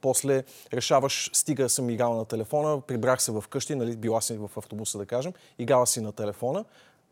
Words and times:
После 0.00 0.44
решаваш, 0.72 1.30
стига 1.32 1.68
съм 1.68 1.90
играл 1.90 2.14
на 2.14 2.24
телефона, 2.24 2.80
прибрах 2.80 3.22
се 3.22 3.32
вкъщи, 3.40 3.74
нали, 3.74 3.96
била 3.96 4.20
си 4.20 4.36
в 4.36 4.50
автобуса 4.56 4.98
да 4.98 5.06
кажем, 5.06 5.32
играла 5.58 5.86
си 5.86 6.00
на 6.00 6.12
телефона, 6.12 6.64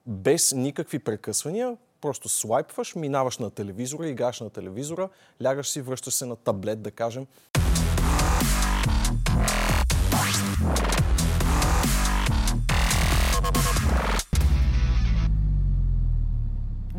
без 0.07 0.53
никакви 0.53 0.99
прекъсвания, 0.99 1.77
просто 2.01 2.29
слайпваш, 2.29 2.95
минаваш 2.95 3.39
на 3.39 3.51
телевизора, 3.51 4.09
играш 4.09 4.41
на 4.41 4.51
телевизора, 4.51 5.09
лягаш 5.45 5.69
си, 5.69 5.81
връщаш 5.81 6.15
се 6.15 6.27
на 6.27 6.37
таблет, 6.37 6.83
да 6.83 6.91
кажем. 6.91 7.27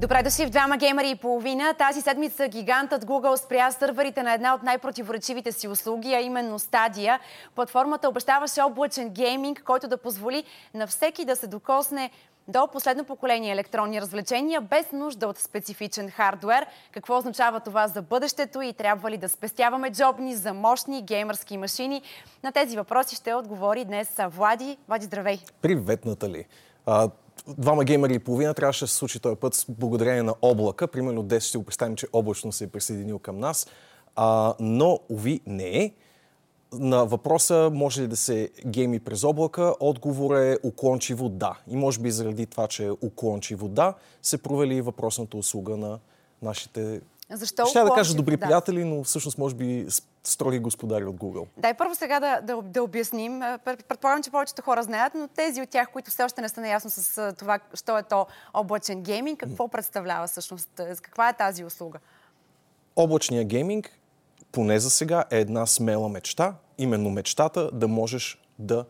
Добре 0.01 0.23
дошли 0.23 0.45
в 0.45 0.49
двама 0.49 0.77
геймери 0.77 1.09
и 1.09 1.15
половина. 1.15 1.73
Тази 1.73 2.01
седмица 2.01 2.47
гигантът 2.47 3.05
Google 3.05 3.35
спря 3.35 3.71
сървърите 3.71 4.23
на 4.23 4.33
една 4.33 4.53
от 4.55 4.63
най-противоречивите 4.63 5.51
си 5.51 5.67
услуги, 5.67 6.13
а 6.13 6.19
именно 6.19 6.59
Stadia. 6.59 7.19
Платформата 7.55 8.09
обещаваше 8.09 8.61
облачен 8.61 9.09
гейминг, 9.09 9.63
който 9.65 9.87
да 9.87 9.97
позволи 9.97 10.43
на 10.73 10.87
всеки 10.87 11.25
да 11.25 11.35
се 11.35 11.47
докосне 11.47 12.11
до 12.47 12.67
последно 12.73 13.03
поколение 13.03 13.51
електронни 13.51 14.01
развлечения 14.01 14.61
без 14.61 14.91
нужда 14.91 15.27
от 15.27 15.37
специфичен 15.37 16.09
хардвер. 16.09 16.65
Какво 16.91 17.17
означава 17.17 17.59
това 17.59 17.87
за 17.87 18.01
бъдещето 18.01 18.61
и 18.61 18.73
трябва 18.73 19.11
ли 19.11 19.17
да 19.17 19.29
спестяваме 19.29 19.91
джобни 19.91 20.35
за 20.35 20.53
мощни 20.53 21.01
геймърски 21.01 21.57
машини? 21.57 22.01
На 22.43 22.51
тези 22.51 22.77
въпроси 22.77 23.15
ще 23.15 23.33
отговори 23.33 23.85
днес 23.85 24.09
Влади. 24.29 24.77
Влади, 24.87 25.05
здравей! 25.05 25.39
Привет, 25.61 26.05
Натали! 26.05 26.45
Двама 27.57 27.83
геймери 27.83 28.13
и 28.13 28.19
половина 28.19 28.53
трябваше 28.53 28.83
да 28.83 28.87
се 28.87 28.95
случи 28.95 29.19
този 29.19 29.35
път 29.35 29.65
благодарение 29.69 30.23
на 30.23 30.35
облака. 30.41 30.87
Примерно 30.87 31.23
днес 31.23 31.43
ще 31.43 31.57
го 31.57 31.63
представим, 31.63 31.95
че 31.95 32.07
облачно 32.13 32.51
се 32.51 32.63
е 32.63 32.67
присъединил 32.67 33.19
към 33.19 33.39
нас. 33.39 33.67
А, 34.15 34.53
но, 34.59 34.99
уви, 35.09 35.41
не 35.45 35.83
е. 35.83 35.91
На 36.73 37.05
въпроса 37.05 37.69
може 37.73 38.01
ли 38.01 38.07
да 38.07 38.15
се 38.15 38.49
гейми 38.65 38.99
през 38.99 39.23
облака, 39.23 39.73
отговор 39.79 40.35
е 40.35 40.57
уклончиво 40.63 41.29
да. 41.29 41.59
И 41.67 41.75
може 41.75 41.99
би 41.99 42.11
заради 42.11 42.45
това, 42.45 42.67
че 42.67 42.85
е 42.85 42.91
уклончиво 42.91 43.67
да, 43.67 43.93
се 44.21 44.37
провели 44.37 44.81
въпросната 44.81 45.37
услуга 45.37 45.77
на 45.77 45.99
нашите 46.41 47.01
защо? 47.31 47.65
Ще 47.65 47.79
да 47.79 47.89
кажа 47.89 48.15
добри 48.15 48.37
да. 48.37 48.45
приятели, 48.45 48.83
но 48.83 49.03
всъщност 49.03 49.37
може 49.37 49.55
би 49.55 49.87
строги 50.23 50.59
господари 50.59 51.05
от 51.05 51.15
Google. 51.15 51.47
Дай 51.57 51.73
първо 51.73 51.95
сега 51.95 52.19
да, 52.19 52.41
да, 52.41 52.61
да 52.61 52.83
обясним. 52.83 53.39
Предполагам, 53.65 54.23
че 54.23 54.31
повечето 54.31 54.61
хора 54.61 54.83
знаят, 54.83 55.13
но 55.15 55.27
тези 55.27 55.61
от 55.61 55.69
тях, 55.69 55.91
които 55.91 56.11
все 56.11 56.23
още 56.23 56.41
не 56.41 56.49
са 56.49 56.61
наясно 56.61 56.89
с 56.89 57.33
това, 57.39 57.59
що 57.73 57.97
е 57.97 58.03
то 58.03 58.25
облачен 58.53 59.01
гейминг, 59.01 59.39
какво 59.39 59.67
представлява 59.67 60.27
всъщност? 60.27 60.69
Каква 61.01 61.29
е 61.29 61.33
тази 61.33 61.65
услуга? 61.65 61.99
Облачният 62.95 63.47
гейминг, 63.47 63.99
поне 64.51 64.79
за 64.79 64.89
сега, 64.89 65.23
е 65.31 65.39
една 65.39 65.65
смела 65.65 66.09
мечта. 66.09 66.55
Именно 66.77 67.09
мечтата 67.09 67.69
да 67.73 67.87
можеш 67.87 68.41
да 68.59 68.85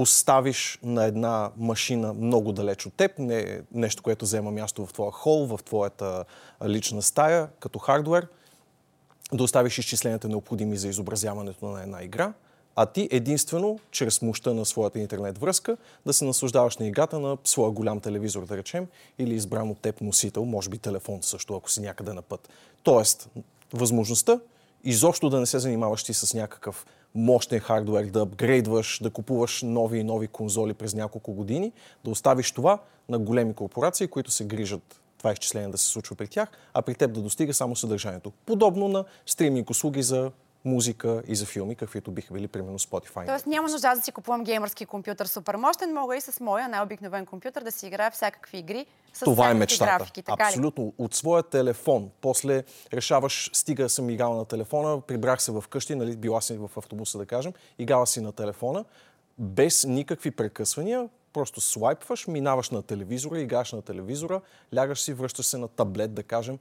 оставиш 0.00 0.78
на 0.82 1.04
една 1.04 1.50
машина 1.56 2.12
много 2.14 2.52
далеч 2.52 2.86
от 2.86 2.94
теб, 2.94 3.18
не 3.18 3.60
нещо, 3.72 4.02
което 4.02 4.24
взема 4.24 4.50
място 4.50 4.86
в 4.86 4.92
твоя 4.92 5.12
хол, 5.12 5.46
в 5.46 5.62
твоята 5.64 6.24
лична 6.66 7.02
стая, 7.02 7.48
като 7.60 7.78
хардвер, 7.78 8.28
да 9.32 9.42
оставиш 9.42 9.78
изчисленията 9.78 10.28
необходими 10.28 10.76
за 10.76 10.88
изобразяването 10.88 11.66
на 11.66 11.82
една 11.82 12.02
игра, 12.02 12.32
а 12.76 12.86
ти 12.86 13.08
единствено, 13.10 13.78
чрез 13.90 14.22
мощта 14.22 14.52
на 14.52 14.64
своята 14.64 14.98
интернет 14.98 15.38
връзка, 15.38 15.76
да 16.06 16.12
се 16.12 16.24
наслаждаваш 16.24 16.76
на 16.76 16.86
играта 16.86 17.18
на 17.18 17.36
своя 17.44 17.70
голям 17.70 18.00
телевизор, 18.00 18.46
да 18.46 18.56
речем, 18.56 18.86
или 19.18 19.34
избран 19.34 19.70
от 19.70 19.78
теб 19.78 20.00
носител, 20.00 20.44
може 20.44 20.70
би 20.70 20.78
телефон 20.78 21.22
също, 21.22 21.56
ако 21.56 21.70
си 21.70 21.80
някъде 21.80 22.12
на 22.12 22.22
път. 22.22 22.48
Тоест, 22.82 23.28
възможността 23.72 24.40
изобщо 24.84 25.30
да 25.30 25.40
не 25.40 25.46
се 25.46 25.58
занимаваш 25.58 26.04
ти 26.04 26.14
с 26.14 26.34
някакъв 26.34 26.86
мощен 27.14 27.60
хардвер, 27.60 28.04
да 28.04 28.20
апгрейдваш, 28.20 28.98
да 29.02 29.10
купуваш 29.10 29.62
нови 29.62 29.98
и 29.98 30.04
нови 30.04 30.28
конзоли 30.28 30.74
през 30.74 30.94
няколко 30.94 31.32
години, 31.32 31.72
да 32.04 32.10
оставиш 32.10 32.52
това 32.52 32.78
на 33.08 33.18
големи 33.18 33.54
корпорации, 33.54 34.06
които 34.06 34.30
се 34.30 34.44
грижат 34.44 35.00
това 35.18 35.32
изчисление 35.32 35.68
да 35.68 35.78
се 35.78 35.86
случва 35.86 36.16
при 36.16 36.28
тях, 36.28 36.48
а 36.74 36.82
при 36.82 36.94
теб 36.94 37.12
да 37.12 37.20
достига 37.20 37.54
само 37.54 37.76
съдържанието. 37.76 38.32
Подобно 38.46 38.88
на 38.88 39.04
стриминг 39.26 39.70
услуги 39.70 40.02
за 40.02 40.30
музика 40.64 41.22
и 41.26 41.36
за 41.36 41.46
филми, 41.46 41.74
каквито 41.74 42.10
биха 42.10 42.34
били 42.34 42.48
примерно 42.48 42.78
Spotify. 42.78 43.26
Тоест 43.26 43.46
няма 43.46 43.68
нужда 43.68 43.94
да 43.94 44.02
си 44.02 44.12
купувам 44.12 44.44
геймърски 44.44 44.86
компютър 44.86 45.26
супер 45.26 45.56
мощен, 45.56 45.94
мога 45.94 46.16
и 46.16 46.20
с 46.20 46.40
моя 46.40 46.68
най-обикновен 46.68 47.26
компютър 47.26 47.62
да 47.62 47.72
си 47.72 47.86
играя 47.86 48.10
всякакви 48.10 48.58
игри 48.58 48.86
с 49.12 49.20
Това 49.20 49.50
е 49.50 49.54
мечтата. 49.54 49.98
графики. 49.98 50.22
Абсолютно. 50.26 50.84
Ли? 50.84 50.92
От 50.98 51.14
своя 51.14 51.42
телефон. 51.42 52.10
После 52.20 52.64
решаваш, 52.92 53.50
стига 53.52 53.88
съм 53.88 54.10
играл 54.10 54.34
на 54.34 54.44
телефона, 54.44 55.00
прибрах 55.00 55.42
се 55.42 55.52
вкъщи, 55.60 55.94
нали, 55.94 56.16
била 56.16 56.40
си 56.40 56.56
в 56.56 56.70
автобуса 56.76 57.18
да 57.18 57.26
кажем, 57.26 57.52
играла 57.78 58.06
си 58.06 58.20
на 58.20 58.32
телефона, 58.32 58.84
без 59.38 59.84
никакви 59.84 60.30
прекъсвания, 60.30 61.08
просто 61.32 61.60
слайпваш, 61.60 62.26
минаваш 62.26 62.70
на 62.70 62.82
телевизора, 62.82 63.40
играш 63.40 63.72
на 63.72 63.82
телевизора, 63.82 64.40
лягаш 64.76 65.00
си, 65.00 65.12
връщаш 65.12 65.46
се 65.46 65.58
на 65.58 65.68
таблет, 65.68 66.14
да 66.14 66.22
кажем. 66.22 66.58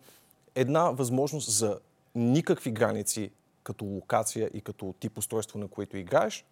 Една 0.55 0.91
възможност 0.91 1.51
за 1.51 1.79
никакви 2.15 2.71
граници 2.71 3.31
като 3.67 3.85
локация 3.85 4.49
и 4.53 4.61
като 4.61 4.93
тип 4.99 5.17
устройство, 5.17 5.59
на 5.59 5.67
което 5.67 5.97
играеш, 5.97 6.45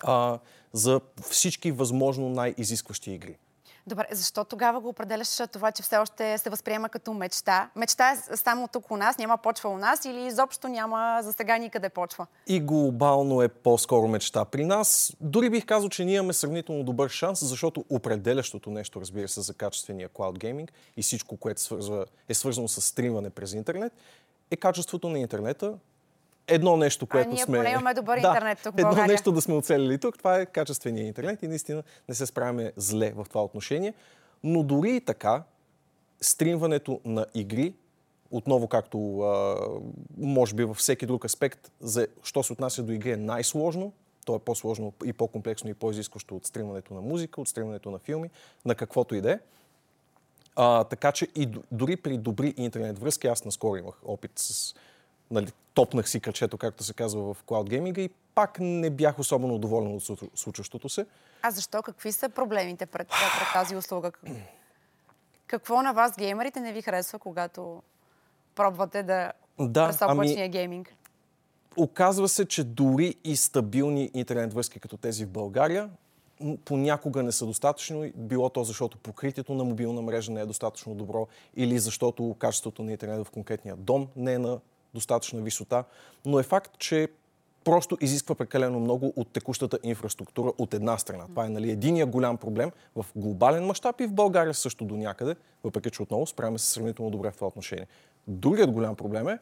а, 0.00 0.38
за 0.72 1.00
всички 1.30 1.72
възможно 1.72 2.28
най-изискващи 2.28 3.12
игри. 3.12 3.38
Добре, 3.86 4.06
защо 4.12 4.44
тогава 4.44 4.80
го 4.80 4.88
определяш 4.88 5.28
това, 5.52 5.72
че 5.72 5.82
все 5.82 5.96
още 5.96 6.38
се 6.38 6.50
възприема 6.50 6.88
като 6.88 7.14
мечта? 7.14 7.70
Мечта 7.76 8.12
е 8.12 8.36
само 8.36 8.68
тук 8.68 8.90
у 8.90 8.96
нас, 8.96 9.18
няма 9.18 9.38
почва 9.38 9.70
у 9.70 9.78
нас 9.78 10.04
или 10.04 10.26
изобщо 10.26 10.68
няма 10.68 11.20
за 11.22 11.32
сега 11.32 11.58
никъде 11.58 11.88
почва? 11.88 12.26
И 12.46 12.60
глобално 12.60 13.42
е 13.42 13.48
по-скоро 13.48 14.08
мечта 14.08 14.44
при 14.44 14.64
нас. 14.64 15.16
Дори 15.20 15.50
бих 15.50 15.66
казал, 15.66 15.88
че 15.88 16.04
ние 16.04 16.16
имаме 16.16 16.32
сравнително 16.32 16.84
добър 16.84 17.08
шанс, 17.08 17.44
защото 17.44 17.84
определящото 17.90 18.70
нещо, 18.70 19.00
разбира 19.00 19.28
се, 19.28 19.40
за 19.40 19.54
качествения 19.54 20.08
клауд 20.08 20.38
гейминг 20.38 20.72
и 20.96 21.02
всичко, 21.02 21.36
което 21.36 21.60
свързва, 21.60 22.06
е 22.28 22.34
свързано 22.34 22.68
с 22.68 22.80
стримване 22.80 23.30
през 23.30 23.52
интернет, 23.52 23.92
е 24.50 24.56
качеството 24.56 25.08
на 25.08 25.18
интернета, 25.18 25.74
едно 26.48 26.76
нещо, 26.76 27.06
което 27.06 27.30
а, 27.30 27.32
ние 27.32 27.44
сме... 27.44 27.58
поне 27.58 27.70
имаме 27.70 27.94
добър 27.94 28.18
да, 28.20 28.28
интернет 28.28 28.58
тук 28.62 28.74
Едно 28.78 29.06
нещо 29.06 29.32
да 29.32 29.40
сме 29.40 29.54
оцелили 29.54 29.98
тук, 29.98 30.18
това 30.18 30.38
е 30.38 30.46
качествения 30.46 31.06
интернет 31.06 31.42
и 31.42 31.48
наистина 31.48 31.82
не 32.08 32.14
се 32.14 32.26
справяме 32.26 32.72
зле 32.76 33.12
в 33.16 33.26
това 33.28 33.44
отношение. 33.44 33.94
Но 34.44 34.62
дори 34.62 34.96
и 34.96 35.00
така, 35.00 35.42
стримването 36.20 37.00
на 37.04 37.26
игри, 37.34 37.74
отново 38.30 38.68
както 38.68 39.20
а, 39.20 39.56
може 40.18 40.54
би 40.54 40.64
във 40.64 40.76
всеки 40.76 41.06
друг 41.06 41.24
аспект, 41.24 41.72
за, 41.80 42.06
що 42.22 42.42
се 42.42 42.52
отнася 42.52 42.82
до 42.82 42.92
игри 42.92 43.10
е 43.10 43.16
най-сложно, 43.16 43.92
то 44.24 44.36
е 44.36 44.38
по-сложно 44.38 44.92
и 45.04 45.12
по-комплексно 45.12 45.70
и 45.70 45.74
по-изискващо 45.74 46.36
от 46.36 46.46
стримането 46.46 46.94
на 46.94 47.00
музика, 47.00 47.40
от 47.40 47.48
стримането 47.48 47.90
на 47.90 47.98
филми, 47.98 48.30
на 48.64 48.74
каквото 48.74 49.14
и 49.14 49.20
да 49.20 49.32
е. 49.32 49.38
А, 50.56 50.84
така 50.84 51.12
че 51.12 51.28
и 51.34 51.48
дори 51.72 51.96
при 51.96 52.18
добри 52.18 52.54
интернет 52.56 52.98
връзки, 52.98 53.26
аз 53.26 53.44
наскоро 53.44 53.76
имах 53.76 53.94
опит 54.04 54.30
с 54.36 54.74
нали, 55.30 55.52
топнах 55.74 56.08
си 56.08 56.20
кръчето, 56.20 56.58
както 56.58 56.84
се 56.84 56.94
казва 56.94 57.34
в 57.34 57.42
клауд 57.42 57.70
гейминга 57.70 58.02
и 58.02 58.10
пак 58.34 58.56
не 58.60 58.90
бях 58.90 59.18
особено 59.18 59.58
доволен 59.58 59.94
от 59.94 60.02
случващото 60.34 60.88
се. 60.88 61.06
А 61.42 61.50
защо? 61.50 61.82
Какви 61.82 62.12
са 62.12 62.28
проблемите 62.28 62.86
пред, 62.86 63.08
пред 63.08 63.48
тази 63.52 63.76
услуга? 63.76 64.12
Какво 65.46 65.82
на 65.82 65.92
вас, 65.92 66.16
геймерите, 66.18 66.60
не 66.60 66.72
ви 66.72 66.82
харесва, 66.82 67.18
когато 67.18 67.82
пробвате 68.54 69.02
да, 69.02 69.32
да 69.58 69.96
ами, 70.00 70.48
гейминг? 70.48 70.94
Оказва 71.76 72.28
се, 72.28 72.46
че 72.46 72.64
дори 72.64 73.14
и 73.24 73.36
стабилни 73.36 74.10
интернет 74.14 74.54
връзки 74.54 74.80
като 74.80 74.96
тези 74.96 75.24
в 75.24 75.30
България 75.30 75.90
понякога 76.64 77.22
не 77.22 77.32
са 77.32 77.46
достатъчно, 77.46 78.10
било 78.14 78.48
то 78.48 78.64
защото 78.64 78.98
покритието 78.98 79.54
на 79.54 79.64
мобилна 79.64 80.02
мрежа 80.02 80.32
не 80.32 80.40
е 80.40 80.46
достатъчно 80.46 80.94
добро 80.94 81.26
или 81.56 81.78
защото 81.78 82.36
качеството 82.38 82.82
на 82.82 82.92
интернет 82.92 83.26
в 83.26 83.30
конкретния 83.30 83.76
дом 83.76 84.08
не 84.16 84.32
е 84.32 84.38
на 84.38 84.60
достатъчна 84.94 85.40
висота, 85.40 85.84
но 86.24 86.38
е 86.38 86.42
факт, 86.42 86.78
че 86.78 87.08
просто 87.64 87.98
изисква 88.00 88.34
прекалено 88.34 88.80
много 88.80 89.12
от 89.16 89.28
текущата 89.28 89.78
инфраструктура 89.82 90.52
от 90.58 90.74
една 90.74 90.98
страна. 90.98 91.26
Това 91.26 91.46
е 91.46 91.48
нали, 91.48 91.70
единия 91.70 92.06
голям 92.06 92.36
проблем 92.36 92.70
в 92.96 93.06
глобален 93.16 93.66
мащаб 93.66 94.00
и 94.00 94.06
в 94.06 94.12
България 94.12 94.54
също 94.54 94.84
до 94.84 94.96
някъде, 94.96 95.36
въпреки 95.64 95.90
че 95.90 96.02
отново 96.02 96.26
справяме 96.26 96.58
се 96.58 96.70
сравнително 96.70 97.10
добре 97.10 97.30
в 97.30 97.34
това 97.34 97.46
отношение. 97.46 97.86
Другият 98.28 98.70
голям 98.70 98.96
проблем 98.96 99.28
е, 99.28 99.38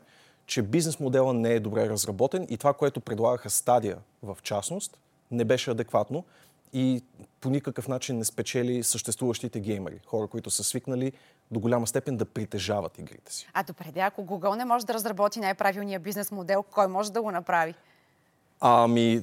че 0.47 0.63
бизнес 0.63 1.01
модела 1.01 1.35
не 1.35 1.53
е 1.53 1.61
добре 1.61 1.89
разработен 1.89 2.47
и 2.51 2.57
това, 2.59 2.73
което 2.73 3.01
предлагаха 3.01 3.51
стадия 3.51 3.99
в 4.23 4.39
частност, 4.43 4.99
не 5.31 5.45
беше 5.45 5.71
адекватно 5.71 6.25
и 6.73 7.03
по 7.41 7.51
никакъв 7.51 7.89
начин 7.89 8.19
не 8.19 8.25
спечели 8.25 8.83
съществуващите 8.83 9.61
геймери. 9.61 10.01
Хора, 10.07 10.27
които 10.27 10.51
са 10.51 10.65
свикнали 10.65 11.13
до 11.51 11.61
голяма 11.61 11.87
степен 11.87 12.17
да 12.17 12.25
притежават 12.25 12.99
игрите 12.99 13.33
си. 13.33 13.49
А 13.55 13.63
добре, 13.63 13.93
да, 13.95 14.01
ако 14.01 14.23
Google 14.23 14.57
не 14.57 14.65
може 14.65 14.87
да 14.87 14.95
разработи 14.95 15.41
най-правилния 15.41 16.01
бизнес 16.01 16.31
модел, 16.31 16.63
кой 16.63 16.89
може 16.89 17.13
да 17.13 17.23
го 17.23 17.31
направи? 17.31 17.75
Ами, 18.61 19.23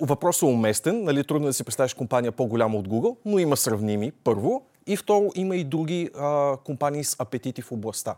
въпросът 0.00 0.42
е 0.42 0.44
уместен. 0.44 1.04
Нали, 1.04 1.24
трудно 1.24 1.46
е 1.46 1.50
да 1.50 1.54
си 1.54 1.64
представиш 1.64 1.94
компания 1.94 2.32
по-голяма 2.32 2.78
от 2.78 2.88
Google, 2.88 3.16
но 3.24 3.38
има 3.38 3.56
сравними, 3.56 4.12
първо. 4.24 4.66
И 4.86 4.96
второ, 4.96 5.30
има 5.34 5.56
и 5.56 5.64
други 5.64 6.10
а, 6.18 6.56
компании 6.64 7.04
с 7.04 7.16
апетити 7.20 7.62
в 7.62 7.72
областта. 7.72 8.14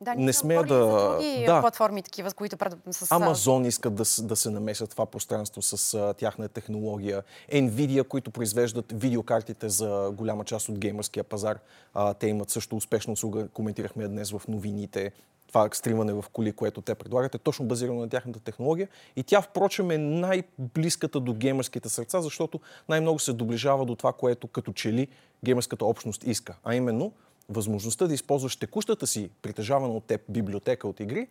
Да, 0.00 0.14
не 0.14 0.32
смея 0.32 0.62
да... 0.62 1.18
да. 1.46 1.60
платформи 1.60 2.02
такива, 2.02 2.30
с 2.30 2.34
които... 2.34 2.56
С... 2.90 3.12
Амазон 3.12 3.64
искат 3.64 3.94
да, 3.94 4.04
да 4.22 4.36
се 4.36 4.50
намесят 4.50 4.90
това 4.90 5.06
пространство 5.06 5.62
с 5.62 5.94
а, 5.94 6.14
тяхна 6.14 6.48
технология. 6.48 7.22
Nvidia, 7.52 8.08
които 8.08 8.30
произвеждат 8.30 8.92
видеокартите 8.92 9.68
за 9.68 10.10
голяма 10.12 10.44
част 10.44 10.68
от 10.68 10.78
геймърския 10.78 11.24
пазар, 11.24 11.58
а, 11.94 12.14
те 12.14 12.26
имат 12.26 12.50
също 12.50 12.76
успешна 12.76 13.12
услуга, 13.12 13.48
коментирахме 13.48 14.08
днес 14.08 14.30
в 14.30 14.42
новините 14.48 15.12
това 15.54 15.68
стримане 15.72 16.12
в 16.12 16.24
коли, 16.32 16.52
което 16.52 16.80
те 16.80 16.94
предлагат, 16.94 17.34
е 17.34 17.38
точно 17.38 17.64
базирано 17.64 18.00
на 18.00 18.08
тяхната 18.08 18.40
технология. 18.40 18.88
И 19.16 19.22
тя, 19.22 19.40
впрочем, 19.40 19.90
е 19.90 19.98
най-близката 19.98 21.20
до 21.20 21.34
геймерските 21.34 21.88
сърца, 21.88 22.20
защото 22.20 22.60
най-много 22.88 23.18
се 23.18 23.32
доближава 23.32 23.86
до 23.86 23.94
това, 23.94 24.12
което 24.12 24.48
като 24.48 24.72
че 24.72 24.92
ли 24.92 25.08
геймерската 25.44 25.84
общност 25.84 26.24
иска. 26.26 26.56
А 26.64 26.74
именно 26.74 27.12
възможността 27.48 28.06
да 28.06 28.14
използваш 28.14 28.56
текущата 28.56 29.06
си, 29.06 29.30
притежавана 29.42 29.94
от 29.94 30.04
теб 30.04 30.20
библиотека 30.28 30.88
от 30.88 31.00
игри, 31.00 31.28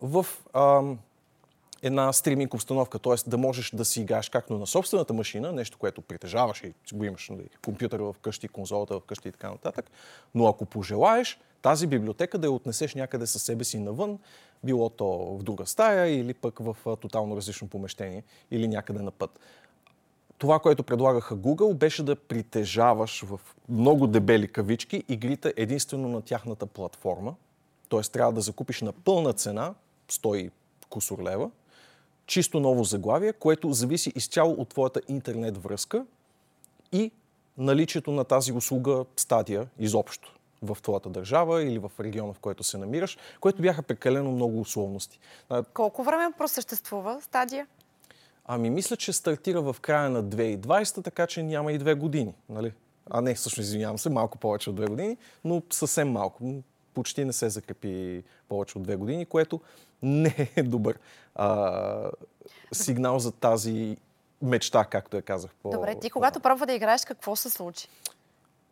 в 0.00 0.26
ам, 0.54 0.98
една 1.82 2.12
стриминг 2.12 2.54
обстановка, 2.54 2.98
т.е. 2.98 3.30
да 3.30 3.38
можеш 3.38 3.70
да 3.70 3.84
си 3.84 4.00
играеш 4.00 4.28
както 4.28 4.58
на 4.58 4.66
собствената 4.66 5.12
машина, 5.12 5.52
нещо, 5.52 5.78
което 5.78 6.02
притежаваш 6.02 6.62
и 6.62 6.72
го 6.94 7.04
имаш, 7.04 7.28
нали, 7.28 7.48
компютъра 7.64 8.12
вкъщи, 8.12 8.48
конзолата 8.48 9.00
вкъщи 9.00 9.28
и 9.28 9.32
така 9.32 9.50
нататък, 9.50 9.90
но 10.34 10.46
ако 10.46 10.64
пожелаеш, 10.64 11.38
тази 11.62 11.86
библиотека 11.86 12.38
да 12.38 12.46
я 12.46 12.52
отнесеш 12.52 12.94
някъде 12.94 13.26
със 13.26 13.42
себе 13.42 13.64
си 13.64 13.78
навън, 13.78 14.18
било 14.64 14.88
то 14.88 15.38
в 15.38 15.42
друга 15.42 15.66
стая 15.66 16.20
или 16.20 16.34
пък 16.34 16.58
в 16.58 16.76
тотално 16.96 17.36
различно 17.36 17.68
помещение 17.68 18.22
или 18.50 18.68
някъде 18.68 19.02
на 19.02 19.10
път. 19.10 19.40
Това, 20.40 20.58
което 20.58 20.82
предлагаха 20.82 21.36
Google, 21.36 21.74
беше 21.74 22.02
да 22.02 22.16
притежаваш 22.16 23.24
в 23.24 23.40
много 23.68 24.06
дебели 24.06 24.48
кавички 24.48 25.04
игрите 25.08 25.54
единствено 25.56 26.08
на 26.08 26.22
тяхната 26.22 26.66
платформа. 26.66 27.34
Т.е. 27.88 28.00
трябва 28.00 28.32
да 28.32 28.40
закупиш 28.40 28.80
на 28.80 28.92
пълна 28.92 29.32
цена, 29.32 29.74
100 30.10 30.50
кусор 30.90 31.22
лева, 31.22 31.50
чисто 32.26 32.60
ново 32.60 32.84
заглавие, 32.84 33.32
което 33.32 33.72
зависи 33.72 34.12
изцяло 34.14 34.52
от 34.52 34.68
твоята 34.68 35.00
интернет 35.08 35.62
връзка 35.62 36.06
и 36.92 37.10
наличието 37.58 38.10
на 38.10 38.24
тази 38.24 38.52
услуга 38.52 39.04
стадия 39.16 39.68
изобщо 39.78 40.36
в 40.62 40.78
твоята 40.82 41.08
държава 41.08 41.62
или 41.62 41.78
в 41.78 41.92
региона, 42.00 42.32
в 42.32 42.38
който 42.38 42.64
се 42.64 42.78
намираш, 42.78 43.18
което 43.40 43.62
бяха 43.62 43.82
прекалено 43.82 44.30
много 44.32 44.60
условности. 44.60 45.18
Колко 45.74 46.02
време 46.02 46.32
просъществува 46.38 47.20
стадия? 47.20 47.66
Ами 48.46 48.70
мисля, 48.70 48.96
че 48.96 49.12
стартира 49.12 49.62
в 49.62 49.76
края 49.80 50.10
на 50.10 50.24
2020, 50.24 51.04
така 51.04 51.26
че 51.26 51.42
няма 51.42 51.72
и 51.72 51.78
две 51.78 51.94
години. 51.94 52.34
Нали? 52.48 52.72
А 53.10 53.20
не, 53.20 53.34
всъщност 53.34 53.66
извинявам 53.66 53.98
се, 53.98 54.10
малко 54.10 54.38
повече 54.38 54.70
от 54.70 54.76
две 54.76 54.86
години, 54.86 55.16
но 55.44 55.62
съвсем 55.70 56.12
малко. 56.12 56.62
Почти 56.94 57.24
не 57.24 57.32
се 57.32 57.48
закрепи 57.48 58.22
повече 58.48 58.78
от 58.78 58.84
две 58.84 58.96
години, 58.96 59.26
което 59.26 59.60
не 60.02 60.50
е 60.56 60.62
добър 60.62 60.98
а, 61.34 62.10
сигнал 62.72 63.18
за 63.18 63.32
тази 63.32 63.96
мечта, 64.42 64.84
както 64.84 65.16
я 65.16 65.22
казах. 65.22 65.50
По, 65.62 65.70
Добре, 65.70 65.94
ти 66.00 66.10
когато 66.10 66.40
пробва 66.40 66.66
да 66.66 66.72
играеш, 66.72 67.04
какво 67.04 67.36
се 67.36 67.50
случи? 67.50 67.88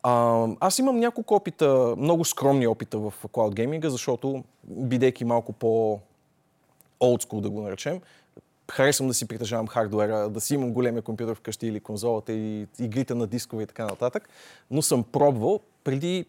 А, 0.03 0.45
аз 0.59 0.79
имам 0.79 0.99
няколко 0.99 1.35
опита, 1.35 1.95
много 1.97 2.25
скромни 2.25 2.67
опита 2.67 2.97
в 2.97 3.13
Cloud 3.23 3.53
Gaming, 3.53 3.87
защото, 3.87 4.43
бидейки 4.63 5.25
малко 5.25 5.53
по 5.53 5.99
олдскул 7.01 7.41
да 7.41 7.49
го 7.49 7.61
наречем, 7.61 8.01
харесвам 8.71 9.07
да 9.07 9.13
си 9.13 9.27
притежавам 9.27 9.67
хардуера, 9.67 10.29
да 10.29 10.41
си 10.41 10.53
имам 10.53 10.73
големия 10.73 11.01
компютър 11.01 11.35
вкъщи 11.35 11.67
или 11.67 11.79
конзолата 11.79 12.33
и 12.33 12.67
игрите 12.79 13.15
на 13.15 13.27
дискове 13.27 13.63
и 13.63 13.67
така 13.67 13.85
нататък, 13.85 14.29
но 14.71 14.81
съм 14.81 15.03
пробвал 15.03 15.59
преди 15.83 16.25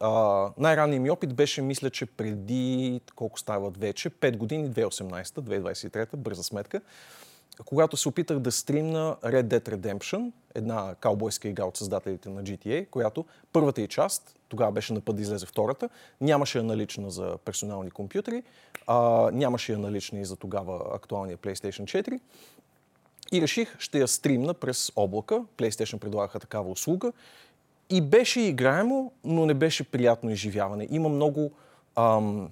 Uh, 0.00 0.52
най-ранният 0.58 1.02
ми 1.02 1.10
опит 1.10 1.34
беше, 1.34 1.62
мисля, 1.62 1.90
че 1.90 2.06
преди, 2.06 3.00
колко 3.14 3.38
стават 3.38 3.76
вече, 3.76 4.10
5 4.10 4.36
години, 4.36 4.70
2018, 4.70 5.24
2023, 5.24 6.16
бърза 6.16 6.42
сметка 6.42 6.80
когато 7.64 7.96
се 7.96 8.08
опитах 8.08 8.38
да 8.38 8.52
стримна 8.52 9.16
Red 9.22 9.42
Dead 9.42 9.76
Redemption, 9.76 10.32
една 10.54 10.94
каубойска 11.00 11.48
игра 11.48 11.64
от 11.64 11.76
създателите 11.76 12.28
на 12.28 12.42
GTA, 12.42 12.88
която 12.90 13.24
първата 13.52 13.82
и 13.82 13.88
част, 13.88 14.36
тогава 14.48 14.72
беше 14.72 14.92
на 14.92 15.00
път 15.00 15.16
да 15.16 15.22
излезе 15.22 15.46
втората, 15.46 15.88
нямаше 16.20 16.58
я 16.58 16.64
налична 16.64 17.10
за 17.10 17.38
персонални 17.44 17.90
компютри, 17.90 18.42
а, 18.86 19.30
нямаше 19.32 19.72
я 19.72 19.78
налична 19.78 20.20
и 20.20 20.24
за 20.24 20.36
тогава 20.36 20.94
актуалния 20.94 21.38
PlayStation 21.38 21.84
4. 21.84 22.20
И 23.32 23.42
реших, 23.42 23.78
ще 23.78 23.98
я 23.98 24.08
стримна 24.08 24.54
през 24.54 24.92
облака. 24.96 25.44
PlayStation 25.56 25.98
предлагаха 25.98 26.40
такава 26.40 26.70
услуга. 26.70 27.12
И 27.90 28.00
беше 28.00 28.40
играемо, 28.40 29.12
но 29.24 29.46
не 29.46 29.54
беше 29.54 29.84
приятно 29.84 30.30
изживяване. 30.30 30.88
Има 30.90 31.08
много 31.08 31.50
ам, 31.96 32.50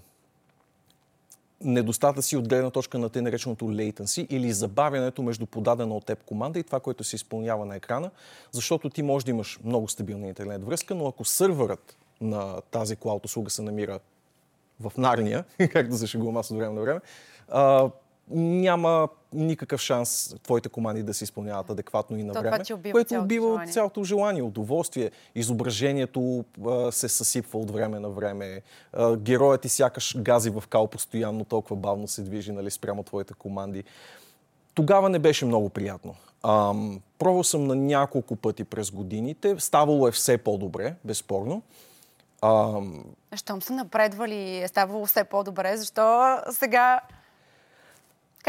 недостатъци 1.65 2.37
от 2.37 2.49
гледна 2.49 2.71
точка 2.71 2.99
на 2.99 3.09
те 3.09 3.23
нареченото 3.23 3.65
latency 3.65 4.27
или 4.31 4.53
забавянето 4.53 5.23
между 5.23 5.47
подадена 5.47 5.97
от 5.97 6.07
теб 6.07 6.25
команда 6.25 6.59
и 6.59 6.63
това, 6.63 6.81
което 6.81 7.05
се 7.05 7.17
изпълнява 7.17 7.67
на 7.67 7.77
екрана, 7.77 8.11
защото 8.53 8.91
ти 8.91 9.03
може 9.03 9.25
да 9.25 9.31
имаш 9.31 9.59
много 9.65 9.89
стабилна 9.89 10.29
интернет 10.29 10.65
връзка, 10.65 10.95
но 10.95 11.07
ако 11.07 11.25
сървърът 11.25 11.97
на 12.21 12.61
тази 12.71 12.97
клауд 12.97 13.25
услуга 13.25 13.51
се 13.51 13.63
намира 13.63 14.01
в 14.81 14.93
Нарния, 14.99 15.45
както 15.73 15.97
се 15.97 16.07
шегувам 16.07 16.37
време 16.59 16.75
на 16.75 16.81
време, 16.81 17.01
няма 18.31 19.09
никакъв 19.33 19.81
шанс 19.81 20.35
твоите 20.43 20.69
команди 20.69 21.03
да 21.03 21.15
се 21.15 21.25
изпълняват 21.25 21.71
адекватно 21.71 22.19
и 22.19 22.23
на 22.25 22.33
То, 22.33 22.41
време, 22.41 22.59
убива 22.75 22.93
което 22.93 23.09
цялото 23.09 23.25
убива 23.25 23.47
желание. 23.47 23.73
цялото 23.73 24.05
желание, 24.05 24.43
удоволствие, 24.43 25.11
изображението 25.35 26.45
а, 26.67 26.93
се 26.93 27.09
съсипва 27.09 27.59
от 27.59 27.71
време 27.71 28.01
на 28.01 28.09
време, 28.09 28.63
а, 28.93 29.17
героят 29.17 29.61
ти 29.61 29.69
сякаш 29.69 30.17
гази 30.19 30.51
в 30.51 30.65
кал 30.69 30.87
постоянно, 30.87 31.45
толкова 31.45 31.77
бавно 31.77 32.09
се 32.09 32.23
движи 32.23 32.53
нали, 32.53 32.71
спрямо 32.71 33.03
твоите 33.03 33.35
команди. 33.35 33.85
Тогава 34.75 35.09
не 35.09 35.19
беше 35.19 35.45
много 35.45 35.69
приятно. 35.69 36.15
Ам, 36.43 37.01
пробвал 37.19 37.45
съм 37.45 37.65
на 37.65 37.75
няколко 37.75 38.37
пъти 38.37 38.65
през 38.65 38.91
годините, 38.91 39.57
ставало 39.59 40.09
е 40.09 40.13
все 40.13 40.39
по-добре, 40.39 40.95
безспорно. 41.05 41.63
Ам, 42.43 43.05
Щом 43.37 43.63
са 43.63 43.73
напредвали, 43.73 44.63
е 44.63 44.69
ставало 44.69 45.07
все 45.07 45.25
по-добре, 45.25 45.77
защо 45.77 46.37
сега 46.51 47.01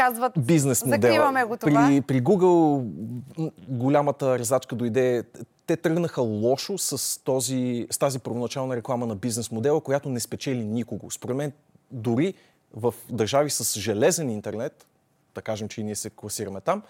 казват, 0.00 0.32
бизнес 0.38 0.84
модела. 0.84 1.12
закриваме 1.12 1.44
го 1.44 1.56
това. 1.56 1.86
При, 1.88 2.00
при 2.00 2.22
Google 2.22 2.84
голямата 3.68 4.38
резачка 4.38 4.76
дойде. 4.76 5.24
Те 5.66 5.76
тръгнаха 5.76 6.22
лошо 6.22 6.78
с, 6.78 7.20
този, 7.24 7.86
с 7.90 7.98
тази 7.98 8.18
първоначална 8.18 8.76
реклама 8.76 9.06
на 9.06 9.16
бизнес 9.16 9.50
модела, 9.50 9.80
която 9.80 10.08
не 10.08 10.20
спечели 10.20 10.64
никого. 10.64 11.10
Според 11.10 11.36
мен, 11.36 11.52
дори 11.90 12.34
в 12.74 12.94
държави 13.10 13.50
с 13.50 13.80
железен 13.80 14.30
интернет, 14.30 14.86
да 15.34 15.42
кажем, 15.42 15.68
че 15.68 15.80
и 15.80 15.84
ние 15.84 15.96
се 15.96 16.10
класираме 16.10 16.60
там, 16.60 16.82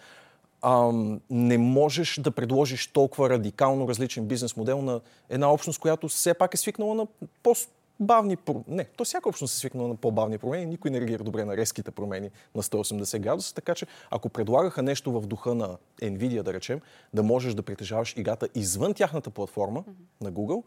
ам, 0.62 1.20
не 1.30 1.58
можеш 1.58 2.20
да 2.20 2.30
предложиш 2.30 2.86
толкова 2.86 3.30
радикално 3.30 3.88
различен 3.88 4.26
бизнес 4.26 4.56
модел 4.56 4.82
на 4.82 5.00
една 5.28 5.52
общност, 5.52 5.78
която 5.78 6.08
все 6.08 6.34
пак 6.34 6.54
е 6.54 6.56
свикнала 6.56 6.94
на 6.94 7.06
по 7.42 7.54
бавни 8.00 8.36
про- 8.36 8.64
Не, 8.68 8.84
то 8.84 9.04
всяка 9.04 9.28
общност 9.28 9.54
е 9.54 9.58
свикнала 9.58 9.88
на 9.88 9.96
по-бавни 9.96 10.38
промени. 10.38 10.66
Никой 10.66 10.90
не 10.90 11.00
реагира 11.00 11.24
добре 11.24 11.44
на 11.44 11.56
резките 11.56 11.90
промени 11.90 12.30
на 12.54 12.62
180 12.62 13.18
градуса, 13.18 13.54
така 13.54 13.74
че 13.74 13.86
ако 14.10 14.28
предлагаха 14.28 14.82
нещо 14.82 15.12
в 15.12 15.26
духа 15.26 15.54
на 15.54 15.76
Nvidia, 16.02 16.42
да 16.42 16.52
речем, 16.52 16.80
да 17.14 17.22
можеш 17.22 17.54
да 17.54 17.62
притежаваш 17.62 18.16
играта 18.16 18.48
извън 18.54 18.94
тяхната 18.94 19.30
платформа 19.30 19.82
mm-hmm. 19.82 20.24
на 20.24 20.32
Google 20.32 20.62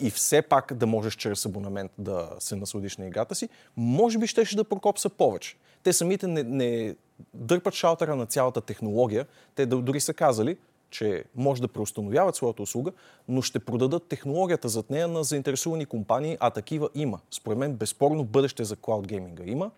и 0.00 0.10
все 0.10 0.42
пак 0.42 0.74
да 0.74 0.86
можеш 0.86 1.14
чрез 1.16 1.46
абонамент 1.46 1.92
да 1.98 2.30
се 2.38 2.56
насладиш 2.56 2.96
на 2.96 3.06
играта 3.06 3.34
си, 3.34 3.48
може 3.76 4.18
би 4.18 4.26
щеше 4.26 4.56
да 4.56 4.64
прокопса 4.64 5.08
повече. 5.08 5.56
Те 5.82 5.92
самите 5.92 6.26
не, 6.26 6.42
не 6.42 6.96
дърпат 7.34 7.74
шалтера 7.74 8.16
на 8.16 8.26
цялата 8.26 8.60
технология. 8.60 9.26
Те 9.54 9.66
дори 9.66 10.00
са 10.00 10.14
казали, 10.14 10.56
че 10.90 11.24
може 11.34 11.62
да 11.62 11.68
преустановяват 11.68 12.36
своята 12.36 12.62
услуга, 12.62 12.92
но 13.28 13.42
ще 13.42 13.58
продадат 13.58 14.04
технологията 14.04 14.68
зад 14.68 14.90
нея 14.90 15.08
на 15.08 15.24
заинтересувани 15.24 15.86
компании, 15.86 16.36
а 16.40 16.50
такива 16.50 16.88
има. 16.94 17.20
Според 17.30 17.58
мен, 17.58 17.74
безспорно 17.74 18.24
бъдеще 18.24 18.64
за 18.64 18.76
клауд 18.76 19.06
гейминга 19.06 19.44
има. 19.46 19.70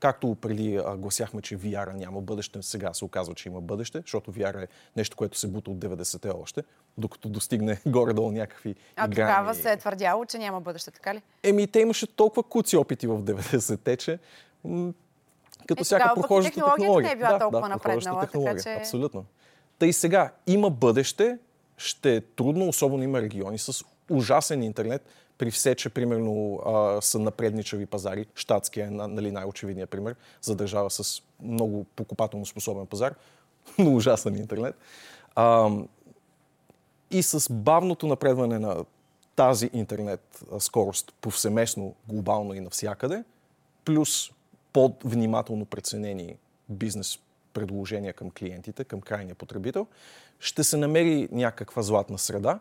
Както 0.00 0.34
преди 0.34 0.76
а, 0.76 0.96
гласяхме, 0.96 1.42
че 1.42 1.58
VR 1.58 1.92
няма 1.92 2.20
бъдеще, 2.20 2.62
сега 2.62 2.94
се 2.94 3.04
оказва, 3.04 3.34
че 3.34 3.48
има 3.48 3.60
бъдеще, 3.60 4.00
защото 4.00 4.32
VR 4.32 4.62
е 4.62 4.66
нещо, 4.96 5.16
което 5.16 5.38
се 5.38 5.48
бута 5.48 5.70
от 5.70 5.76
90-те 5.76 6.30
още, 6.32 6.62
докато 6.98 7.28
достигне 7.28 7.80
горе-долу 7.86 8.32
някакви 8.32 8.74
А 8.96 9.04
играни... 9.04 9.14
тогава 9.32 9.54
се 9.54 9.72
е 9.72 9.76
твърдяло, 9.76 10.24
че 10.24 10.38
няма 10.38 10.60
бъдеще, 10.60 10.90
така 10.90 11.14
ли? 11.14 11.22
Еми, 11.42 11.66
те 11.66 11.80
имаше 11.80 12.06
толкова 12.06 12.42
куци 12.42 12.76
опити 12.76 13.06
в 13.06 13.18
90-те, 13.18 13.96
че 13.96 14.18
като 15.66 15.80
Е, 15.80 15.84
всяка 15.84 16.14
прохождаща 16.14 16.54
технологията 16.54 16.76
технология. 16.76 17.06
не 17.06 17.12
е 17.12 17.16
била 17.16 17.28
да, 17.28 17.38
толкова 17.38 17.62
да, 17.62 17.68
напреднала, 17.68 18.20
така 18.20 18.30
технология. 18.32 18.62
че- 18.62 18.74
Абсолютно. 18.74 19.24
Та 19.78 19.86
и 19.86 19.92
сега 19.92 20.32
има 20.46 20.70
бъдеще, 20.70 21.38
ще 21.76 22.16
е 22.16 22.20
трудно, 22.20 22.68
особено 22.68 23.02
има 23.02 23.22
региони 23.22 23.58
с 23.58 23.84
ужасен 24.10 24.62
интернет, 24.62 25.06
при 25.38 25.50
все, 25.50 25.74
че 25.74 25.88
примерно 25.88 26.60
а, 26.66 27.00
са 27.02 27.18
напредничави 27.18 27.86
пазари. 27.86 28.26
Штатския 28.34 28.86
е 28.86 28.90
на- 28.90 29.08
нали, 29.08 29.30
най-очевидният 29.32 29.90
пример 29.90 30.14
за 30.42 30.56
държава 30.56 30.90
с 30.90 31.22
много 31.42 31.84
покупателно 31.96 32.46
способен 32.46 32.86
пазар, 32.86 33.14
но 33.78 33.94
ужасен 33.94 34.36
интернет. 34.36 34.74
А, 35.34 35.70
и 37.10 37.22
с 37.22 37.52
бавното 37.52 38.06
напредване 38.06 38.58
на 38.58 38.84
тази 39.36 39.70
интернет 39.72 40.44
скорост 40.58 41.12
повсеместно, 41.20 41.94
глобално 42.08 42.54
и 42.54 42.60
навсякъде, 42.60 43.24
плюс 43.84 44.30
по-внимателно 44.72 45.64
преценени 45.64 46.36
бизнес 46.68 47.18
предложения 47.54 48.12
към 48.12 48.30
клиентите, 48.30 48.84
към 48.84 49.00
крайния 49.00 49.34
потребител, 49.34 49.86
ще 50.40 50.64
се 50.64 50.76
намери 50.76 51.28
някаква 51.32 51.82
златна 51.82 52.18
среда 52.18 52.58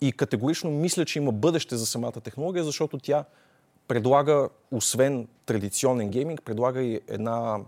и 0.00 0.12
категорично 0.12 0.70
мисля, 0.70 1.04
че 1.04 1.18
има 1.18 1.32
бъдеще 1.32 1.76
за 1.76 1.86
самата 1.86 2.12
технология, 2.12 2.64
защото 2.64 2.98
тя 2.98 3.24
предлага, 3.88 4.48
освен 4.70 5.28
традиционен 5.46 6.10
гейминг, 6.10 6.42
предлага 6.42 6.82
и 6.82 7.00
една 7.08 7.58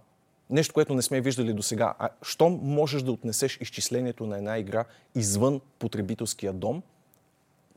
нещо, 0.50 0.75
което 0.75 0.95
не 0.95 1.02
сме 1.02 1.21
виждали 1.21 1.52
до 1.52 1.62
сега. 1.62 1.95
А 1.99 2.09
щом 2.23 2.61
можеш 2.62 3.02
да 3.02 3.12
отнесеш 3.12 3.59
изчислението 3.61 4.26
на 4.26 4.38
една 4.38 4.59
игра 4.59 4.85
извън 5.14 5.61
потребителския 5.78 6.52
дом, 6.52 6.83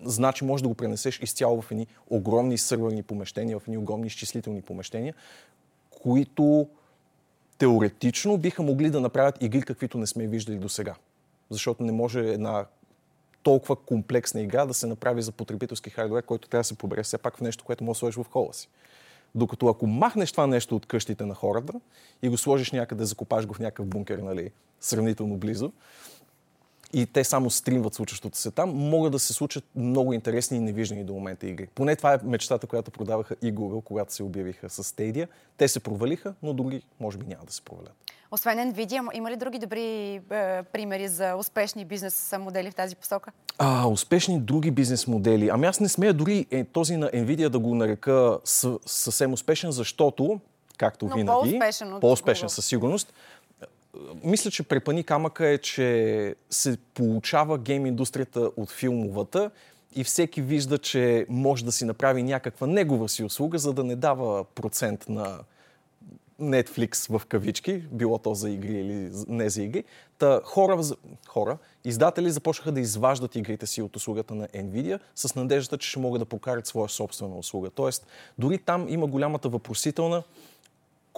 значи 0.03 0.43
можеш 0.43 0.61
да 0.61 0.67
го 0.67 0.75
пренесеш 0.75 1.19
изцяло 1.19 1.61
в 1.61 1.71
едни 1.71 1.87
огромни 2.09 2.57
сървърни 2.57 3.03
помещения, 3.03 3.59
в 3.59 3.63
едни 3.67 3.77
огромни 3.77 4.07
изчислителни 4.07 4.61
помещения, 4.61 5.13
които 5.89 6.67
теоретично 7.59 8.37
биха 8.37 8.63
могли 8.63 8.89
да 8.89 9.01
направят 9.01 9.43
игри, 9.43 9.61
каквито 9.61 9.97
не 9.97 10.07
сме 10.07 10.27
виждали 10.27 10.57
до 10.57 10.69
сега. 10.69 10.95
Защото 11.49 11.83
не 11.83 11.91
може 11.91 12.19
една 12.19 12.65
толкова 13.43 13.75
комплексна 13.75 14.41
игра 14.41 14.65
да 14.65 14.73
се 14.73 14.87
направи 14.87 15.21
за 15.21 15.31
потребителски 15.31 15.89
хардвер, 15.89 16.23
който 16.23 16.47
трябва 16.47 16.61
да 16.61 16.67
се 16.67 16.77
побере 16.77 17.03
все 17.03 17.17
пак 17.17 17.37
в 17.37 17.41
нещо, 17.41 17.63
което 17.63 17.83
може 17.83 17.97
да 17.97 17.99
сложиш 17.99 18.15
в 18.15 18.31
хола 18.31 18.53
си. 18.53 18.69
Докато 19.35 19.67
ако 19.67 19.87
махнеш 19.87 20.31
това 20.31 20.47
нещо 20.47 20.75
от 20.75 20.85
къщите 20.85 21.25
на 21.25 21.35
хората 21.35 21.73
и 22.21 22.29
го 22.29 22.37
сложиш 22.37 22.71
някъде, 22.71 23.05
закопаш 23.05 23.45
го 23.45 23.53
в 23.53 23.59
някакъв 23.59 23.85
бункер, 23.85 24.17
нали, 24.17 24.51
сравнително 24.81 25.37
близо, 25.37 25.71
и 26.93 27.05
те 27.05 27.23
само 27.23 27.49
стримват 27.49 27.93
случващото 27.93 28.37
се 28.37 28.51
там, 28.51 28.69
могат 28.69 29.11
да 29.11 29.19
се 29.19 29.33
случат 29.33 29.63
много 29.75 30.13
интересни 30.13 30.57
и 30.57 30.59
невиждани 30.59 31.03
до 31.03 31.13
момента 31.13 31.47
игри. 31.47 31.67
Поне 31.75 31.95
това 31.95 32.13
е 32.13 32.17
мечтата, 32.23 32.67
която 32.67 32.91
продаваха 32.91 33.35
и 33.41 33.53
Google, 33.53 33.83
когато 33.83 34.13
се 34.13 34.23
обявиха 34.23 34.69
с 34.69 34.83
Stadia. 34.83 35.27
Те 35.57 35.67
се 35.67 35.79
провалиха, 35.79 36.33
но 36.43 36.53
други 36.53 36.81
може 36.99 37.17
би 37.17 37.25
няма 37.25 37.45
да 37.45 37.53
се 37.53 37.61
провалят. 37.61 37.93
Освен 38.31 38.73
Nvidia, 38.73 39.09
има 39.13 39.31
ли 39.31 39.35
други 39.35 39.59
добри 39.59 40.13
е, 40.31 40.63
примери 40.63 41.07
за 41.07 41.35
успешни 41.35 41.85
бизнес 41.85 42.35
модели 42.39 42.71
в 42.71 42.75
тази 42.75 42.95
посока? 42.95 43.31
А, 43.57 43.87
успешни 43.87 44.39
други 44.39 44.71
бизнес 44.71 45.07
модели. 45.07 45.49
Ами 45.49 45.67
аз 45.67 45.79
не 45.79 45.89
смея 45.89 46.13
дори 46.13 46.45
е, 46.51 46.63
този 46.63 46.97
на 46.97 47.09
Nvidia 47.09 47.49
да 47.49 47.59
го 47.59 47.75
нарека 47.75 48.37
съвсем 48.85 49.33
успешен, 49.33 49.71
защото, 49.71 50.39
както 50.77 51.05
Но 51.05 51.15
винаги, 51.15 51.51
по-успешен, 51.51 51.97
по-успешен 52.01 52.49
със 52.49 52.65
сигурност, 52.65 53.13
мисля, 54.23 54.51
че 54.51 54.63
препани 54.63 55.03
камъка 55.03 55.47
е, 55.47 55.57
че 55.57 56.35
се 56.49 56.77
получава 56.93 57.57
гейм 57.57 57.85
индустрията 57.85 58.51
от 58.57 58.71
филмовата 58.71 59.51
и 59.95 60.03
всеки 60.03 60.41
вижда, 60.41 60.77
че 60.77 61.25
може 61.29 61.65
да 61.65 61.71
си 61.71 61.85
направи 61.85 62.23
някаква 62.23 62.67
негова 62.67 63.09
си 63.09 63.23
услуга, 63.23 63.57
за 63.57 63.73
да 63.73 63.83
не 63.83 63.95
дава 63.95 64.43
процент 64.43 65.09
на 65.09 65.39
Netflix 66.41 67.17
в 67.17 67.25
кавички, 67.25 67.83
било 67.91 68.17
то 68.17 68.33
за 68.33 68.49
игри 68.49 68.79
или 68.79 69.11
не 69.27 69.49
за 69.49 69.63
игри. 69.63 69.83
Та 70.17 70.41
хора, 70.43 70.81
хора, 71.27 71.57
издатели 71.85 72.31
започнаха 72.31 72.71
да 72.71 72.79
изваждат 72.79 73.35
игрите 73.35 73.67
си 73.67 73.81
от 73.81 73.95
услугата 73.95 74.35
на 74.35 74.47
Nvidia 74.47 74.99
с 75.15 75.35
надеждата, 75.35 75.77
че 75.77 75.89
ще 75.89 75.99
могат 75.99 76.21
да 76.21 76.25
покарат 76.25 76.67
своя 76.67 76.89
собствена 76.89 77.37
услуга. 77.37 77.69
Тоест, 77.69 78.07
дори 78.37 78.57
там 78.57 78.85
има 78.89 79.07
голямата 79.07 79.49
въпросителна 79.49 80.23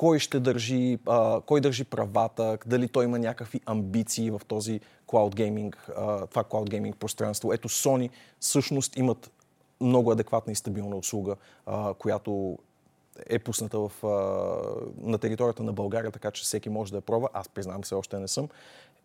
кой 0.02 0.20
ще 0.20 0.40
държи, 0.40 1.00
а, 1.08 1.42
кой 1.42 1.62
държи 1.62 1.84
правата, 1.84 2.58
дали 2.66 2.88
той 2.88 3.06
има 3.06 3.20
някакви 3.20 3.62
амбиции 3.66 4.32
в 4.32 4.42
този 4.48 4.80
cloud 5.08 5.36
gaming, 5.36 5.76
а, 5.98 6.28
това 6.28 6.44
cloud 6.44 6.70
gaming 6.70 6.96
пространство. 6.96 7.54
Ето 7.54 7.70
Sony 7.70 8.10
всъщност 8.40 8.98
имат 8.98 9.32
много 9.82 10.12
адекватна 10.12 10.54
и 10.54 10.56
стабилна 10.56 10.96
услуга, 10.96 11.36
а, 11.66 11.94
която 11.94 12.58
е 13.30 13.40
пусната 13.40 13.80
в, 13.80 13.92
а, 14.04 14.08
на 15.10 15.18
територията 15.18 15.64
на 15.64 15.74
България, 15.74 16.12
така 16.12 16.32
че 16.32 16.44
всеки 16.44 16.70
може 16.70 16.92
да 16.92 16.98
я 16.98 17.02
пробва. 17.02 17.30
Аз 17.34 17.50
признавам 17.50 17.84
се, 17.84 17.96
още 17.96 18.20
не 18.20 18.28
съм. 18.28 18.50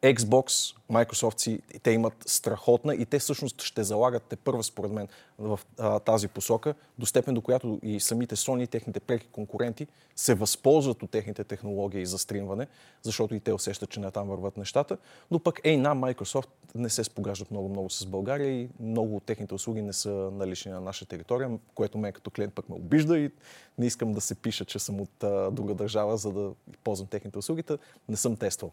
Xbox, 0.03 0.77
Microsoft 0.91 1.41
си, 1.41 1.61
те 1.83 1.91
имат 1.91 2.15
страхотна 2.27 2.95
и 2.95 3.07
те 3.07 3.19
всъщност 3.19 3.63
ще 3.63 3.85
залагат 3.85 4.23
те 4.23 4.37
първа, 4.37 4.63
според 4.63 4.93
мен, 4.93 5.09
в 5.39 5.61
а, 5.79 5.99
тази 5.99 6.29
посока, 6.29 6.75
до 6.99 7.07
степен 7.07 7.35
до 7.35 7.41
която 7.41 7.81
и 7.83 8.01
самите 8.01 8.37
Sony 8.37 8.63
и 8.63 8.67
техните 8.67 9.01
преки 9.01 9.27
конкуренти 9.27 9.87
се 10.17 10.35
възползват 10.35 11.03
от 11.03 11.11
техните 11.11 11.45
технологии 11.45 12.07
за 12.07 12.19
стримване, 12.19 12.67
защото 13.03 13.35
и 13.35 13.41
те 13.41 13.53
усещат, 13.53 13.91
че 13.91 14.01
не 14.01 14.11
там 14.11 14.29
върват 14.29 14.57
нещата. 14.57 14.99
Но 15.31 15.39
пък 15.39 15.61
ей 15.65 15.77
на 15.77 15.97
Microsoft 15.97 16.49
не 16.75 16.89
се 16.89 17.05
спогаждат 17.05 17.51
много-много 17.51 17.91
с 17.91 18.07
България 18.07 18.61
и 18.61 18.69
много 18.81 19.17
от 19.17 19.23
техните 19.23 19.55
услуги 19.55 19.83
не 19.83 19.93
са 19.93 20.31
налични 20.33 20.73
на 20.73 20.81
наша 20.81 21.07
територия, 21.07 21.59
което 21.75 21.99
мен 21.99 22.13
като 22.13 22.31
клиент 22.31 22.55
пък 22.55 22.69
ме 22.69 22.75
обижда 22.75 23.19
и 23.19 23.31
не 23.79 23.87
искам 23.87 24.13
да 24.13 24.21
се 24.21 24.35
пиша, 24.35 24.65
че 24.65 24.79
съм 24.79 25.01
от 25.01 25.25
а, 25.25 25.51
друга 25.51 25.75
държава, 25.75 26.17
за 26.17 26.33
да 26.33 26.53
ползвам 26.85 27.09
техните 27.09 27.39
услуги. 27.39 27.63
Не 28.09 28.17
съм 28.17 28.37
тествал. 28.37 28.73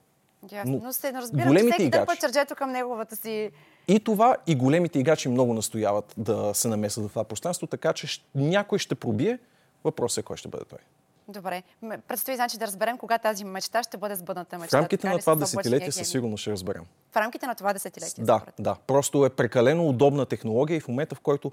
Ясно. 0.51 0.81
Но, 0.83 0.93
се 0.93 1.13
разбира, 1.13 1.45
големите 1.45 1.67
че 1.67 1.73
всеки 1.73 1.83
играчи, 1.83 2.19
чарджето 2.19 2.55
към 2.55 2.71
неговата 2.71 3.15
си... 3.15 3.51
И 3.87 3.99
това, 3.99 4.37
и 4.47 4.55
големите 4.55 4.99
играчи 4.99 5.29
много 5.29 5.53
настояват 5.53 6.13
да 6.17 6.51
се 6.53 6.67
намесат 6.67 7.05
в 7.05 7.09
това 7.09 7.23
пространство, 7.23 7.67
така 7.67 7.93
че 7.93 8.21
някой 8.35 8.79
ще 8.79 8.95
пробие. 8.95 9.39
Въпросът 9.83 10.17
е 10.17 10.25
кой 10.25 10.37
ще 10.37 10.47
бъде 10.47 10.65
той. 10.65 10.79
Добре. 11.27 11.63
Предстои 12.07 12.35
значи 12.35 12.57
да 12.57 12.67
разберем 12.67 12.97
кога 12.97 13.17
тази 13.17 13.45
мечта 13.45 13.83
ще 13.83 13.97
бъде 13.97 14.15
сбъдната 14.15 14.57
мечта. 14.57 14.77
В 14.77 14.81
рамките 14.81 15.09
на 15.09 15.19
това 15.19 15.35
десетилетие 15.35 15.91
със 15.91 16.09
сигурност 16.09 16.41
ще 16.41 16.51
разберем. 16.51 16.83
В 17.11 17.15
рамките 17.15 17.47
на 17.47 17.55
това 17.55 17.73
десетилетие? 17.73 18.23
Да, 18.23 18.41
да. 18.59 18.75
Просто 18.87 19.25
е 19.25 19.29
прекалено 19.29 19.87
удобна 19.87 20.25
технология 20.25 20.77
и 20.77 20.79
в 20.79 20.87
момента, 20.87 21.15
в 21.15 21.19
който 21.19 21.51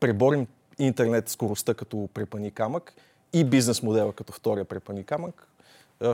преборим 0.00 0.46
интернет 0.78 1.28
скоростта 1.28 1.74
като 1.74 2.08
препани 2.14 2.50
камък 2.50 2.94
и 3.32 3.44
бизнес 3.44 3.82
модела 3.82 4.12
като 4.12 4.32
втория 4.32 4.64
препани 4.64 5.04
камък, 5.04 5.48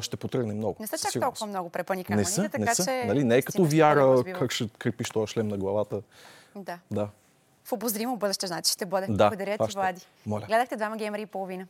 ще 0.00 0.16
потръгне 0.16 0.54
много. 0.54 0.76
Не 0.80 0.86
са 0.86 0.98
чак 0.98 1.22
толкова 1.22 1.46
много 1.46 1.70
препани 1.70 2.04
камъните, 2.04 2.30
не 2.30 2.34
са, 2.34 2.42
така 2.42 2.58
не 2.58 2.74
са. 2.74 2.84
че... 2.84 3.04
Нали, 3.06 3.24
не 3.24 3.36
е 3.36 3.42
като 3.42 3.64
вяра, 3.64 4.24
как 4.38 4.52
ще 4.52 4.68
крепиш 4.78 5.10
този 5.10 5.32
шлем 5.32 5.48
на 5.48 5.58
главата. 5.58 6.02
Да. 6.56 6.78
да. 6.90 7.08
В 7.64 7.72
обозримо 7.72 8.16
бъдеще, 8.16 8.46
значи 8.46 8.72
ще 8.72 8.86
бъде. 8.86 9.06
Да, 9.06 9.28
Благодаря 9.28 9.66
ти, 9.66 9.74
Влади. 9.74 10.00
Моля. 10.26 10.44
Гледахте 10.46 10.76
двама 10.76 10.96
геймери 10.96 11.22
и 11.22 11.26
половина. 11.26 11.66